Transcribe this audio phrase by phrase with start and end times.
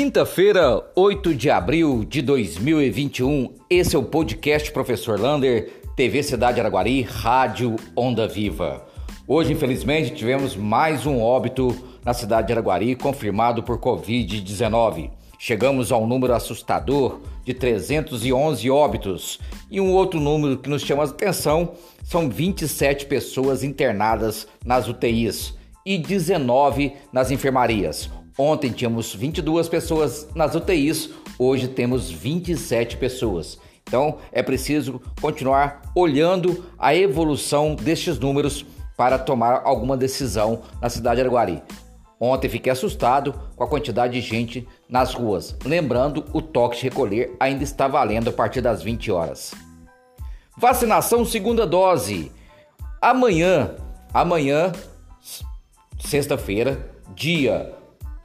[0.00, 3.52] Quinta-feira, 8 de abril de 2021.
[3.68, 8.86] Esse é o podcast Professor Lander, TV Cidade Araguari, Rádio Onda Viva.
[9.26, 15.10] Hoje, infelizmente, tivemos mais um óbito na cidade de Araguari confirmado por Covid-19.
[15.36, 21.06] Chegamos ao número assustador de 311 óbitos e um outro número que nos chama a
[21.06, 21.72] atenção
[22.04, 28.08] são 27 pessoas internadas nas UTIs e 19 nas enfermarias.
[28.38, 33.58] Ontem tínhamos 22 pessoas nas UTIs, hoje temos 27 pessoas.
[33.82, 38.64] Então é preciso continuar olhando a evolução destes números
[38.96, 41.62] para tomar alguma decisão na cidade de Araguari.
[42.20, 45.56] Ontem fiquei assustado com a quantidade de gente nas ruas.
[45.64, 49.52] Lembrando, o toque de recolher ainda está valendo a partir das 20 horas.
[50.56, 52.30] Vacinação segunda dose.
[53.00, 53.74] Amanhã,
[54.12, 54.72] amanhã,
[55.98, 57.77] sexta-feira, dia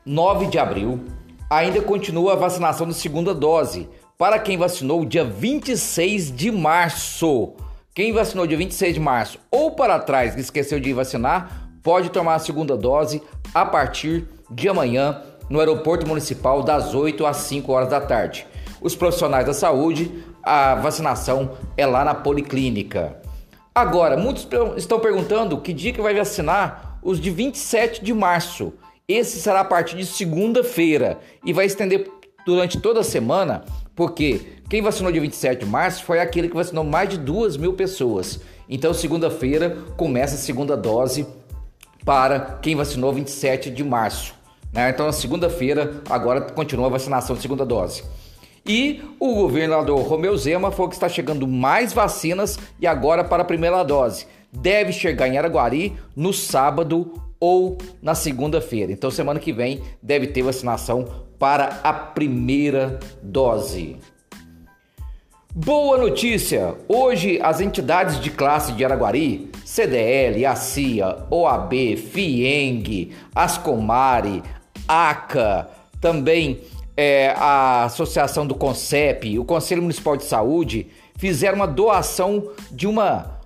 [0.06, 1.00] 9 de abril,
[1.50, 3.88] ainda continua a vacinação da segunda dose
[4.18, 7.54] para quem vacinou dia 26 de março.
[7.96, 12.36] Quem vacinou dia 26 de março ou para trás que esqueceu de vacinar, pode tomar
[12.36, 13.22] a segunda dose
[13.54, 18.46] a partir de amanhã no aeroporto municipal das 8 às 5 horas da tarde.
[18.82, 23.18] Os profissionais da saúde, a vacinação é lá na policlínica.
[23.74, 28.74] Agora, muitos estão perguntando que dia que vai vacinar os de 27 de março.
[29.08, 32.10] Esse será a partir de segunda-feira e vai estender
[32.46, 36.86] durante toda a semana, porque quem vacinou dia 27 de março foi aquele que vacinou
[36.86, 38.40] mais de duas mil pessoas.
[38.70, 41.28] Então, segunda-feira começa a segunda dose
[42.06, 44.34] para quem vacinou 27 de março.
[44.72, 44.90] Né?
[44.90, 48.04] Então, na segunda-feira, agora continua a vacinação de segunda dose.
[48.66, 53.46] E o governador Romeu Zema falou que está chegando mais vacinas e agora para a
[53.46, 54.26] primeira dose.
[54.50, 57.12] Deve chegar em Araguari no sábado
[57.44, 58.90] ou na segunda-feira.
[58.94, 61.06] Então, semana que vem deve ter vacinação
[61.38, 63.98] para a primeira dose.
[65.54, 66.74] Boa notícia!
[66.88, 74.42] Hoje as entidades de classe de Araguari, CDL, ACIA, OAB, FIENG, Ascomari,
[74.88, 75.68] ACA,
[76.00, 76.62] também
[76.96, 80.88] é, a Associação do CONCEP, o Conselho Municipal de Saúde,
[81.18, 83.42] fizeram uma doação de uma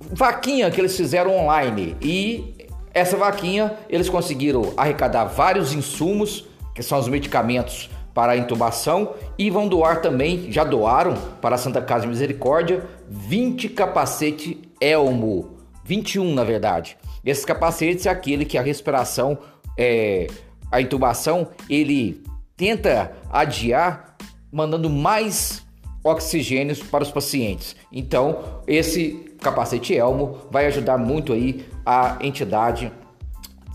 [0.00, 2.55] vaquinha que eles fizeram online e
[2.96, 9.50] essa vaquinha, eles conseguiram arrecadar vários insumos, que são os medicamentos para a intubação, e
[9.50, 16.32] vão doar também, já doaram para a Santa Casa de Misericórdia, 20 capacete Elmo, 21
[16.32, 16.96] na verdade.
[17.22, 19.36] Esses capacetes é aquele que a respiração,
[19.76, 20.28] é,
[20.72, 22.24] a intubação, ele
[22.56, 24.16] tenta adiar,
[24.50, 25.65] mandando mais
[26.06, 27.76] oxigênios para os pacientes.
[27.92, 32.92] Então, esse capacete Elmo vai ajudar muito aí a entidade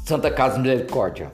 [0.06, 1.32] Santa Casa Misericórdia.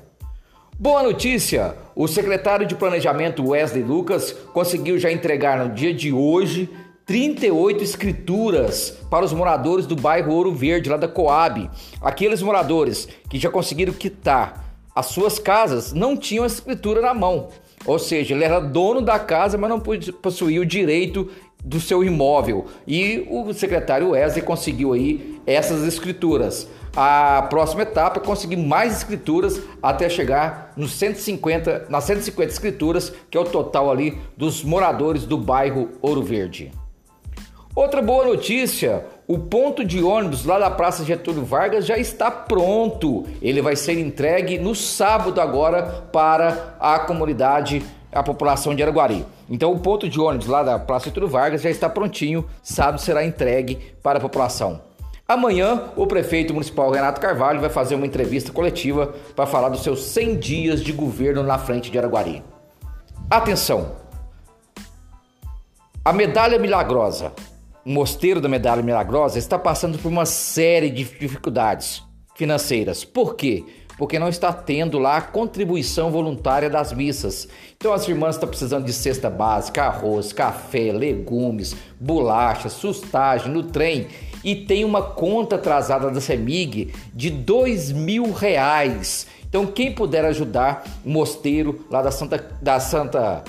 [0.79, 1.75] Boa notícia!
[1.95, 6.69] O secretário de Planejamento Wesley Lucas conseguiu já entregar no dia de hoje
[7.05, 11.69] 38 escrituras para os moradores do bairro Ouro Verde, lá da Coab.
[12.01, 17.49] Aqueles moradores que já conseguiram quitar as suas casas não tinham a escritura na mão.
[17.85, 21.29] Ou seja, ele era dono da casa, mas não possuía o direito
[21.63, 22.65] do seu imóvel.
[22.87, 26.67] E o secretário Wesley conseguiu aí essas escrituras.
[26.95, 33.37] A próxima etapa é conseguir mais escrituras até chegar nos 150, nas 150 escrituras, que
[33.37, 36.71] é o total ali dos moradores do bairro Ouro Verde.
[37.75, 43.25] Outra boa notícia, o ponto de ônibus lá da Praça Getúlio Vargas já está pronto.
[43.41, 49.25] Ele vai ser entregue no sábado agora para a comunidade a população de Araguari.
[49.49, 53.25] Então o ponto de ônibus lá da Praça Getúlio Vargas já está prontinho, sábado será
[53.25, 54.81] entregue para a população.
[55.27, 60.03] Amanhã, o prefeito municipal Renato Carvalho vai fazer uma entrevista coletiva para falar dos seus
[60.03, 62.41] 100 dias de governo na frente de Araguari.
[63.29, 63.97] Atenção!
[66.03, 67.33] A medalha milagrosa,
[67.87, 72.03] o mosteiro da medalha milagrosa, está passando por uma série de dificuldades
[72.35, 73.05] financeiras.
[73.05, 73.63] Por quê?
[73.97, 77.47] porque não está tendo lá a contribuição voluntária das missas.
[77.75, 84.05] Então as irmãs estão precisando de cesta básica, arroz, café, legumes, bolacha, sustagem no trem
[84.43, 89.25] e tem uma conta atrasada da CEMIG de dois mil reais.
[89.49, 93.43] Então quem puder ajudar o mosteiro lá da Santa, da Santa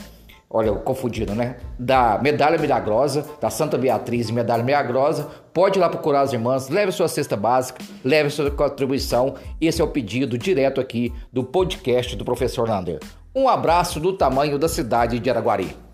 [0.51, 1.57] olha, confundido, né?
[1.79, 5.29] Da Medalha Milagrosa, da Santa Beatriz Medalha Milagrosa.
[5.53, 9.35] Pode ir lá procurar as irmãs, leve sua cesta básica, leve sua contribuição.
[9.61, 13.01] Esse é o pedido direto aqui do podcast do professor Lander.
[13.35, 15.88] Um abraço do tamanho da cidade de Araguari.